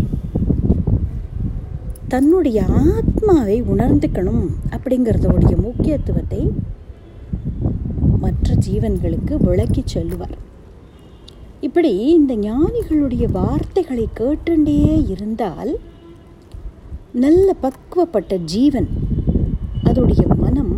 தன்னுடைய 2.12 2.58
ஆத்மாவை 2.90 3.56
உணர்ந்துக்கணும் 3.62 4.44
அப்படிங்கிறதோடைய 4.74 5.54
முக்கியத்துவத்தை 5.64 6.42
மற்ற 8.22 8.54
ஜீவன்களுக்கு 8.66 9.34
விளக்கி 9.46 9.82
சொல்லுவார். 9.84 10.36
இப்படி 11.60 11.92
இந்த 12.18 12.32
ஞானிகளுடைய 12.34 13.24
வார்த்தைகளை 13.32 14.06
கேட்டுண்டே 14.20 14.78
இருந்தால் 15.14 15.72
நல்ல 17.24 17.54
பக்குவப்பட்ட 17.64 18.36
ஜீவன் 18.44 18.88
அதோடைய 19.84 20.24
மனம் 20.36 20.74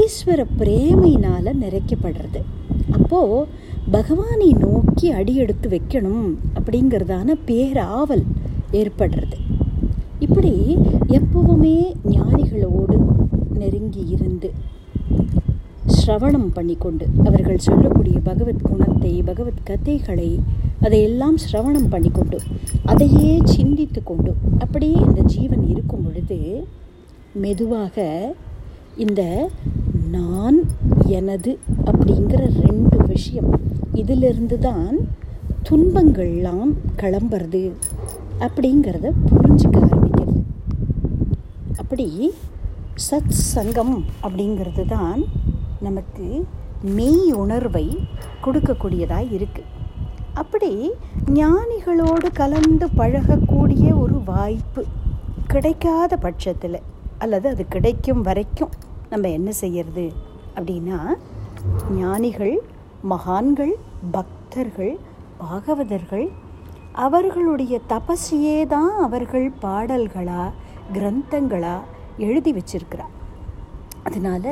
ஈஸ்வர 0.00 0.40
பிரேமையினால் 0.58 1.58
நிறைக்கப்படுறது. 1.62 2.42
அப்போது 2.90 3.46
பகவானை 3.90 4.50
நோக்கி 4.64 5.10
அடியெடுத்து 5.10 5.68
வைக்கணும் 5.68 6.28
அப்படிங்கிறதான 6.56 7.36
பேராவல் 7.46 8.26
ஏற்படுறது. 8.80 9.38
இப்படி 10.22 10.52
எப்பவுமே 11.16 11.76
ஞானிகளோடு 12.12 12.96
நெருங்கி 13.54 14.02
இருந்து 14.14 14.48
ஸ்ரவணம் 15.94 16.50
பண்ணிக்கொண்டு 16.54 17.04
அவர்கள் 17.22 17.64
சொல்லக்கூடிய 17.66 18.16
பகவத் 18.20 18.62
குணத்தை 18.62 19.12
பகவத் 19.22 19.64
கதைகளை 19.64 20.30
அதையெல்லாம் 20.80 21.36
சிரவணம் 21.42 21.88
பண்ணிக்கொண்டு 21.88 22.38
அதையே 22.84 23.32
சிந்தித்து 23.46 24.00
கொண்டு 24.02 24.32
அப்படியே 24.58 24.96
இந்த 25.00 25.20
ஜீவன் 25.26 25.64
இருக்கும் 25.68 26.04
பொழுது 26.04 26.38
மெதுவாக 27.36 27.96
இந்த 28.96 29.22
நான் 30.10 30.58
எனது 31.12 31.52
அப்படிங்கிற 31.86 32.42
ரெண்டு 32.60 32.98
விஷயம் 33.06 33.50
இதிலிருந்து 33.94 34.58
தான் 34.60 34.96
துன்பங்கள்லாம் 35.62 36.70
கிளம்புறது 36.96 37.64
அப்படிங்கிறத 38.40 39.08
புரிஞ்சுக்க 39.28 39.78
அப்படி 41.92 42.28
சத் 43.06 43.32
சங்கம் 43.46 43.96
அப்படிங்கிறது 44.22 44.84
தான் 44.86 45.18
நமக்கு 45.82 46.26
மெய் 46.90 47.26
உணர்வை 47.32 47.82
கொடுக்கக்கூடியதாக 48.44 49.34
இருக்குது 49.36 49.68
அப்படி 50.34 50.70
ஞானிகளோடு 51.34 52.28
கலந்து 52.34 52.86
பழகக்கூடிய 52.96 53.84
ஒரு 53.96 54.16
வாய்ப்பு 54.24 54.84
கிடைக்காத 55.46 56.16
பட்சத்தில் 56.16 56.80
அல்லது 57.18 57.48
அது 57.48 57.66
கிடைக்கும் 57.68 58.22
வரைக்கும் 58.22 58.72
நம்ம 59.10 59.28
என்ன 59.30 59.52
செய்யறது 59.60 60.06
அப்படின்னா 60.56 61.00
ஞானிகள் 61.98 62.56
மகான்கள் 63.04 63.74
பக்தர்கள் 64.12 64.94
பாகவதர்கள் 65.42 66.26
அவர்களுடைய 66.98 67.74
தபஸையே 67.88 68.58
தான் 68.66 68.92
அவர்கள் 69.02 69.48
பாடல்களாக 69.60 70.50
கிரந்தங்களாக 70.90 71.88
எழுதி 72.18 72.52
வச்சிருக்கிறார் 72.52 73.12
அதனால் 74.04 74.50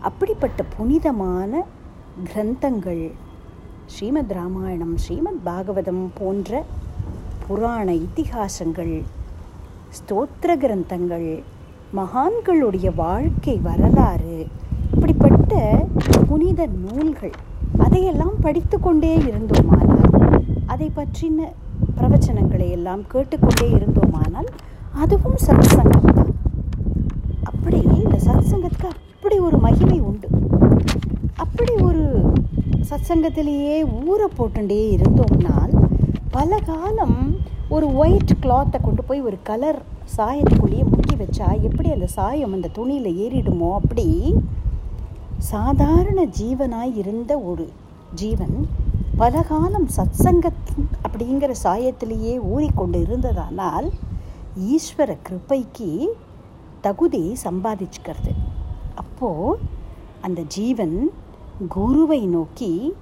அப்படிப்பட்ட 0.00 0.60
புனிதமான 0.76 1.52
கிரந்தங்கள் 2.26 3.04
ஸ்ரீமத் 3.86 4.32
ராமாயணம் 4.32 4.94
ஸ்ரீமத் 4.96 5.42
பாகவதம் 5.44 6.04
போன்ற 6.14 6.62
புராண 7.42 7.88
இத்திகாசங்கள் 7.98 8.94
ஸ்தோத்திர 9.98 10.50
கிரந்தங்கள் 10.56 11.28
மகான்களுடைய 11.94 12.88
வாழ்க்கை 12.94 13.56
வரலாறு 13.60 14.36
இப்படிப்பட்ட 14.92 15.52
புனித 16.28 16.62
நூல்கள் 16.78 17.36
அதையெல்லாம் 17.78 18.36
படித்து 18.40 18.76
கொண்டே 18.78 19.12
இருந்தோமானால் 19.24 20.12
அதை 20.66 20.88
பற்றின 20.96 21.48
பிரவச்சனங்களை 21.96 22.68
எல்லாம் 22.70 23.04
கேட்டுக்கொண்டே 23.12 23.68
இருந்தோமானால் 23.76 24.48
அதுவும் 24.96 25.38
சத்சங்கம் 25.46 26.06
தான் 26.10 26.32
அப்படி 27.44 27.78
இந்த 27.96 28.16
சத்சங்கத்துக்கு 28.26 28.88
அப்படி 28.92 29.36
ஒரு 29.40 29.56
மகிமை 29.58 29.98
உண்டு. 30.00 30.28
அப்படி 31.36 31.72
ஒரு 31.82 32.04
சத்சங்கத்திலேயே 32.90 33.76
ஊற 34.02 34.20
போட்டுட்டே 34.36 34.80
இருந்தோம்னால் 34.92 35.72
பல 36.30 36.58
காலம் 36.66 37.18
ஒரு 37.68 37.86
ஒயிட் 37.94 38.34
கிளாத்தை 38.42 38.78
கொண்டு 38.80 39.02
போய் 39.02 39.20
ஒரு 39.20 39.38
கலர் 39.42 39.80
சாயத்துக்குள்ளேயே 40.16 40.84
முக்கி 40.86 41.16
வச்சா 41.16 41.48
எப்படி 41.62 41.88
அந்த 41.92 42.08
சாயம் 42.16 42.52
அந்த 42.52 42.70
துணியில் 42.74 43.18
ஏறிடுமோ 43.22 43.70
அப்படி 43.74 44.06
சாதாரண 45.48 46.20
ஜீவனாய் 46.38 46.92
இருந்த 46.96 47.32
ஒரு 47.44 47.64
ஜீவன் 48.14 48.56
பல 49.16 49.42
காலம் 49.42 49.88
சத்சங்க 49.96 50.46
அப்படிங்கிற 51.02 51.52
சாயத்திலேயே 51.62 52.34
ஊறிக்கொண்டு 52.50 52.98
இருந்ததானால் 53.02 53.88
ஈஸ்வர 54.64 55.16
கிருப்பைக்கு 55.26 56.06
தகுதி 56.80 57.36
சம்பாதிச்சுக்கிறது. 57.44 58.32
அப்போது 58.94 59.58
அந்த 60.20 60.42
ஜீவன் 60.42 61.10
குருவை 61.68 62.26
நோக்கி 62.26 62.94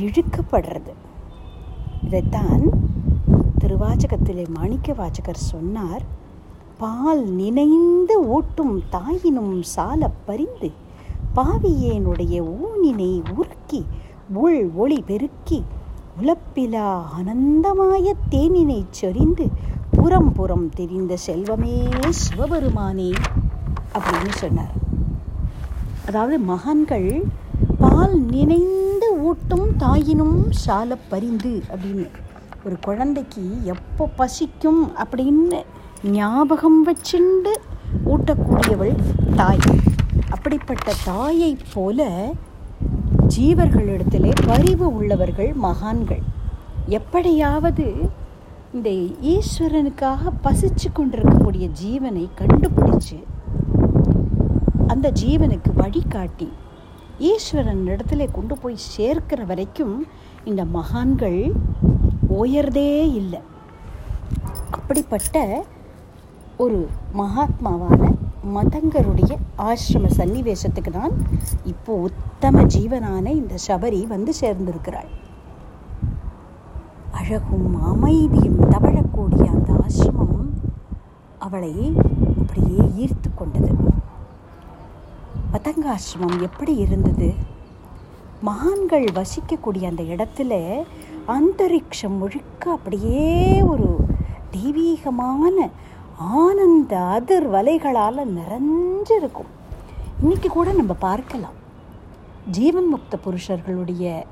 இழுக்கப்படுறது. 0.00 0.92
இதைத்தான் 2.02 2.64
திருவாச்சகத்திலே 3.58 4.44
மாணிக்க 4.48 4.92
வாச்சகர் 4.92 5.46
சொன்னார். 5.52 6.04
பால் 6.78 7.24
நினைந்து 7.24 8.14
ஓட்டும் 8.36 8.74
தாயினும் 8.92 9.60
சால 9.60 10.10
பறிந்து 10.26 10.70
பாவியேனுடைய 11.36 12.34
ஊனினை 12.64 13.22
உருக்கி 13.38 13.84
உள் 14.32 14.70
ஒளி 14.74 15.02
பெருக்கி 15.06 15.64
உழப்பிலா 16.20 16.88
ஆனந்தமாய 17.16 18.12
தேனினை 18.30 18.84
சொரிந்து 18.90 19.46
புறம் 20.04 20.32
புறம் 20.36 20.64
தெரிந்த 20.78 21.14
செல்வமே 21.26 21.76
சிவபெருமானே 22.22 23.10
அப்படின்னு 23.96 24.32
சொன்னார். 24.40 24.74
அதாவது 26.08 26.36
மகான்கள் 26.48 27.06
பால் 27.82 28.16
நினைந்து 28.34 29.08
ஊட்டும் 29.28 29.68
தாயினும் 29.82 30.36
சால 30.64 30.96
பரிந்து 31.12 31.52
அப்படின்னு 31.72 32.04
ஒரு 32.64 32.76
குழந்தைக்கு 32.86 33.44
எப்போ 33.74 34.06
பசிக்கும் 34.18 34.82
அப்படின்னு 35.04 35.60
ஞாபகம் 36.18 36.80
வச்சுண்டு 36.88 37.54
ஊட்டக்கூடியவள் 38.14 38.94
தாய். 39.40 39.64
அப்படிப்பட்ட 40.34 40.92
தாயைப் 41.04 41.66
போல 41.74 42.08
ஜீவர்களிடத்திலே 43.36 44.34
பரிவு 44.50 44.88
உள்ளவர்கள் 44.98 45.52
மகான்கள். 45.66 46.24
எப்படியாவது 46.98 47.88
இந்த 48.76 48.90
ஈஸ்வரனுக்காக 49.32 50.30
பசிச்சு 50.44 50.88
கொண்டிருக்கக்கூடிய 50.92 51.66
ஜீவனை 51.80 52.24
கண்டுபிடிச்சு 52.40 53.18
அந்த 54.92 55.06
ஜீவனுக்கு 55.20 55.70
வழிகாட்டி 55.72 56.48
ஈஸ்வரன் 57.30 57.82
இடத்துல 57.86 58.26
கொண்டு 58.32 58.54
போய் 58.58 58.76
சேர்க்கிற 58.94 59.40
வரைக்கும் 59.50 59.94
இந்த 60.44 60.64
மகான்கள் 60.76 61.38
உயர்தே 62.40 62.90
இல்லை. 63.20 63.40
அப்படிப்பட்ட 64.70 65.64
ஒரு 66.56 66.80
மகாத்மாவான 67.22 68.00
மதங்கருடைய 68.56 69.32
ஆசிரம 69.68 70.10
சன்னிவேசத்துக்கு 70.18 70.92
தான் 71.00 71.14
இப்போ 71.64 71.92
உத்தம 72.08 72.64
ஜீவனான 72.76 73.26
இந்த 73.42 73.54
சபரி 73.68 74.02
வந்து 74.06 74.34
சேர்ந்திருக்கிறாள். 74.40 75.10
அழகும் 77.24 77.82
அமைதியும் 77.84 78.60
தவழக்கூடிய 78.60 79.44
அந்த 79.46 79.72
ஆசிரமம் 79.72 80.48
அவளை 81.38 81.92
அப்படியே 82.38 82.78
ஈர்த்து 82.78 83.30
கொண்டது. 83.34 83.74
பதங்காசிரமம் 85.52 86.42
எப்படி 86.42 86.74
இருந்தது? 86.76 87.34
மகான்கள் 88.42 89.04
வசிக்கக்கூடிய 89.04 89.84
அந்த 89.86 90.02
இடத்துல 90.02 90.52
அந்தரிக்ஷம் 91.28 92.18
முழுக்க 92.18 92.70
அப்படியே 92.70 93.62
ஒரு 93.62 93.96
தெய்வீகமான 94.50 95.70
ஆனந்த 96.16 97.00
அதிர் 97.00 97.50
வலைகளால் 97.50 98.30
நிறைஞ்சிருக்கும். 98.38 99.50
இன்றைக்கி 100.24 100.46
கூட 100.46 100.72
நம்ம 100.72 100.92
பார்க்கலாம். 100.92 101.58
ஜீவன் 102.50 102.94
முக்த 102.94 103.14
புருஷர்களுடைய 103.24 104.24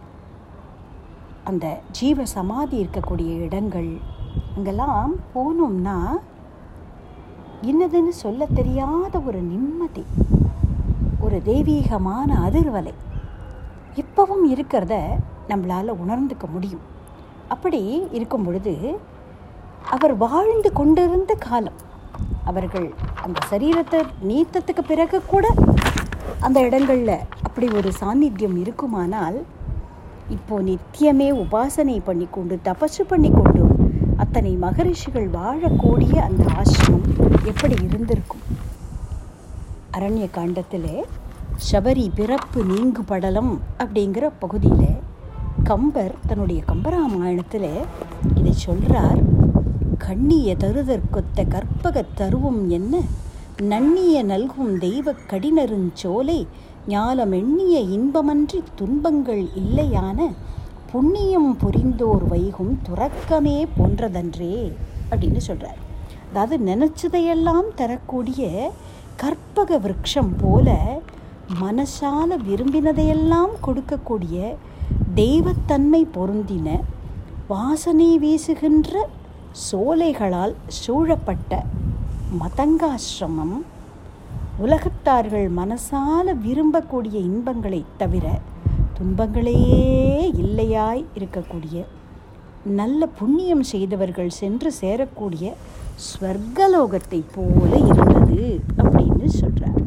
அந்த 1.45 1.67
ஜீவ 1.93 2.25
சமாதி 2.25 2.77
இருக்கக்கூடிய 2.83 3.31
இடங்கள் 3.41 3.91
அங்கெல்லாம் 4.57 5.15
போனோம்னா 5.35 5.97
என்னதுன்னு 7.63 8.09
சொல்ல 8.09 8.47
தெரியாத 8.47 9.21
ஒரு 9.21 9.41
நிம்மதி 9.43 10.05
ஒரு 11.21 11.43
தெய்வீகமான 11.45 12.37
அதிர்வலை 12.45 12.95
இப்பவும் 13.97 14.45
இருக்கிறத 14.55 14.95
நம்மளால் 15.49 15.99
உணர்ந்துக்க 16.03 16.47
முடியும். 16.51 16.85
அப்படி 17.49 17.81
இருக்கும் 18.13 18.43
பொழுது 18.43 18.75
அவர் 19.91 20.17
வாழ்ந்து 20.17 20.73
கொண்டிருந்த 20.73 21.35
காலம் 21.35 21.79
அவர்கள் 22.45 22.89
அந்த 23.23 23.41
சரீரத்தை 23.51 24.01
நீத்தத்துக்கு 24.29 24.83
பிறகு 24.87 25.19
கூட 25.27 25.47
அந்த 26.41 26.61
இடங்களில் 26.61 27.17
அப்படி 27.43 27.69
ஒரு 27.69 27.93
சாநித்தியம் 28.01 28.57
இருக்குமானால் 28.57 29.39
இப்போ 30.29 30.61
நித்தியமே 30.61 31.31
உபாசனை 31.33 32.01
பண்ணிக்கொண்டு 32.05 32.59
தபசு 32.65 33.03
பண்ணிக்கொண்டு 33.09 33.63
அத்தனை 34.17 34.57
மகரிஷிகள் 34.57 35.31
வாழக்கூடிய 35.31 36.15
அந்த 36.17 36.45
ஆசிரமம் 36.45 37.07
எப்படி 37.45 37.75
இருந்திருக்கும்? 37.83 38.41
அரண்ய 39.91 40.31
காண்டத்தில் 40.31 41.05
சபரி 41.73 42.11
பிறப்பு 42.15 42.65
நீங்கு 42.65 43.03
படலம் 43.07 43.61
அப்படிங்கிற 43.79 44.31
பகுதியில் 44.39 45.01
கம்பர் 45.65 46.15
தன்னுடைய 46.27 46.63
கம்பராமாயணத்தில் 46.67 47.85
இதை 48.35 48.53
சொல்கிறார் 48.53 49.23
கண்ணிய 49.99 50.57
தருதற்கொத்த 50.57 51.45
கற்பகத் 51.49 52.15
தருவம் 52.15 52.69
என்ன? 52.69 53.01
நன்னிய 53.59 54.25
நல்கும் 54.25 54.79
தெய்வ 54.79 55.15
கடினருஞ்சோலை 55.31 56.47
ஞாலம் 56.89 57.33
எண்ணிய 57.33 57.75
இன்பமன்றி 57.89 58.61
துன்பங்கள் 58.75 59.43
இல்லையான 59.57 60.19
புண்ணியம் 60.93 61.51
புரிந்தோர் 61.57 62.25
வைகும் 62.29 62.73
துறக்கமே 62.83 63.59
போன்றதன்றே 63.77 64.57
அப்படின்னு 65.11 65.41
சொல்கிறார் 65.41 65.81
அதாவது 66.31 66.57
நினச்சதையெல்லாம் 66.65 67.69
தரக்கூடிய 67.75 68.71
கற்பக 69.17 69.79
விரக்ஷம் 69.79 70.33
போல 70.41 70.77
மனசால 71.61 72.37
விரும்பினதையெல்லாம் 72.45 73.55
கொடுக்கக்கூடிய 73.61 74.37
தெய்வத்தன்மை 75.15 76.03
பொருந்தின 76.15 76.69
வாசனை 77.47 78.11
வீசுகின்ற 78.19 78.95
சோலைகளால் 79.61 80.55
சூழப்பட்ட 80.79 81.63
மதங்காசிரமம் 82.39 83.57
உலகத்தார்கள் 84.61 85.49
மனசால 85.49 86.35
விரும்பக்கூடிய 86.35 87.17
இன்பங்களை 87.21 87.85
தவிர 87.97 88.27
துன்பங்களே 88.99 89.55
இல்லையாய் 90.27 91.05
இருக்கக்கூடிய 91.17 91.85
நல்ல 92.67 93.07
புண்ணியம் 93.07 93.63
செய்தவர்கள் 93.63 94.31
சென்று 94.31 94.73
சேரக்கூடிய 94.81 95.47
ஸ்வர்கலோகத்தை 95.99 97.23
போல 97.35 97.71
இருந்தது 97.79 98.61
அப்படின்னு 98.79 99.27
சொல்கிறார் 99.27 99.81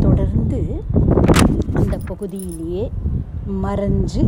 தொடர்ந்து 0.00 0.60
அந்த 1.74 1.98
பகுதியிலேயே 2.04 2.90
மறைஞ்சு 3.64 4.22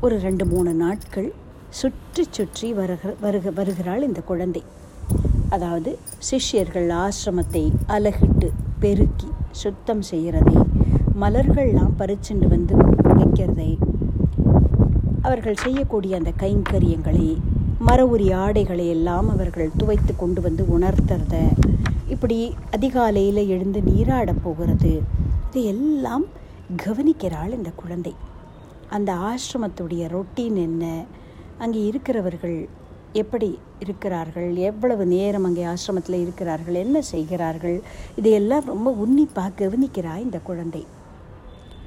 ஒரு 0.00 0.18
ரெண்டு 0.18 0.44
மூணு 0.44 0.72
நாட்கள் 0.74 1.32
சுற்றி 1.70 2.24
சுற்றி 2.30 2.72
வருக 2.72 3.14
வருக 3.20 3.50
வருகிறாள் 3.50 4.02
இந்த 4.02 4.20
குழந்தை. 4.20 4.62
அதாவது 5.54 5.90
சிஷ்யர்கள் 6.28 6.90
ஆசிரமத்தை 7.04 7.64
அலகிட்டு 7.88 8.48
பெருக்கி 8.80 9.28
சுத்தம் 9.62 10.02
செய்கிறதை 10.02 10.56
மலர்கள்லாம் 11.20 11.96
பறிச்சுண்டு 11.98 12.46
வந்து 12.54 12.74
வைக்கிறதை 13.18 13.70
அவர்கள் 15.22 15.62
செய்யக்கூடிய 15.64 16.16
அந்த 16.16 16.32
கைங்கரியங்களை 16.42 17.28
மர 17.78 18.00
உரி 18.06 18.26
ஆடைகளை 18.34 18.86
எல்லாம் 18.88 19.28
அவர்கள் 19.30 19.74
துவைத்து 19.76 20.12
கொண்டு 20.16 20.40
வந்து 20.40 20.62
உணர்த்துறத 20.76 21.36
இப்படி 22.06 22.38
அதிகாலையில் 22.70 23.42
எழுந்து 23.48 23.80
நீராடப் 23.80 24.42
போகிறது 24.42 24.92
இதையெல்லாம் 25.48 26.24
கவனிக்கிறாள் 26.84 27.52
இந்த 27.56 27.70
குழந்தை. 27.76 28.14
அந்த 28.90 29.10
ஆசிரமத்துடைய 29.30 30.04
ரொட்டீன் 30.14 30.58
என்ன? 30.66 30.84
அங்கே 31.58 31.80
இருக்கிறவர்கள் 31.84 32.58
எப்படி 33.20 33.48
இருக்கிறார்கள்? 33.84 34.50
எவ்வளவு 34.70 35.04
நேரம் 35.14 35.46
அங்கே 35.48 35.64
ஆசிரமத்தில் 35.72 36.22
இருக்கிறார்கள்? 36.24 36.76
என்ன 36.84 36.98
செய்கிறார்கள்? 37.12 37.78
இதையெல்லாம் 38.18 38.68
ரொம்ப 38.72 38.90
உன்னிப்பாக 39.04 39.56
கவனிக்கிறாய் 39.62 40.26
இந்த 40.26 40.38
குழந்தை. 40.48 40.82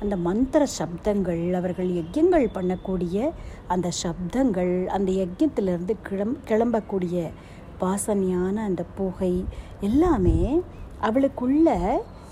அந்த 0.01 0.15
மந்திர 0.27 0.63
சப்தங்கள் 0.77 1.43
அவர்கள் 1.59 1.89
யஜ்யங்கள் 1.99 2.47
பண்ணக்கூடிய 2.57 3.17
அந்த 3.75 3.87
சப்தங்கள் 4.01 4.73
அந்த 4.97 5.09
யஜ்யத்திலிருந்து 5.21 5.93
கிளம் 6.07 6.35
கிளம்பக்கூடிய 6.49 7.15
வாசனையான 7.81 8.55
அந்த 8.69 8.83
புகை 8.99 9.33
எல்லாமே 9.87 10.37
அவளுக்குள்ள 11.07 11.69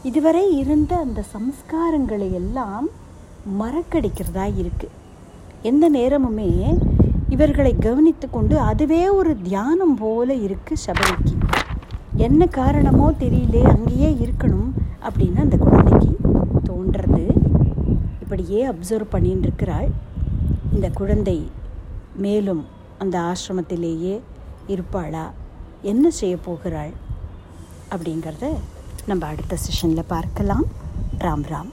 இதுவரை 0.10 0.44
இருந்த 0.62 0.94
அந்த 1.06 1.24
சம்ஸ்காரங்களை 1.34 2.30
எல்லாம் 2.42 2.88
மறக்கடிக்கிறதா 3.60 4.46
இருக்குது 4.62 4.96
எந்த 5.70 5.86
நேரமுமே 5.90 6.52
இவர்களை 7.36 7.72
கவனித்து 7.76 8.30
கொண்டு 8.30 8.60
அதுவே 8.60 9.10
ஒரு 9.10 9.32
தியானம் 9.42 9.96
போல 9.96 10.34
இருக்கு 10.34 10.76
சபரிக்கு. 10.86 11.34
என்ன 12.16 12.46
காரணமோ 12.46 13.12
தெரியலே 13.12 13.62
அங்கேயே 13.64 14.10
இருக்கணும் 14.26 14.70
அப்படின்னு 15.08 15.40
அந்த 15.40 15.58
குழந்தைக்கு 15.58 16.12
தோன்றது. 16.70 17.24
இப்படியே 18.22 18.68
அப்சர்வ் 18.68 19.14
பண்ணின்னு 19.16 19.46
இருக்கிறாள். 19.48 19.90
இந்த 20.74 20.90
குழந்தை 20.90 21.52
மேலும் 22.16 22.66
அந்த 22.98 23.16
ஆசிரமத்திலேயே 23.20 24.16
இருப்பாளா? 24.68 25.26
என்ன 25.82 26.10
செய்ய 26.10 26.38
போகிறாள்? 26.38 26.94
அப்படிங்கிறத 27.96 28.54
நம்ம 29.06 29.26
அடுத்த 29.26 29.58
செஷனில் 29.66 30.12
பார்க்கலாம். 30.16 30.66
ராம் 31.20 31.48
ராம். 31.54 31.72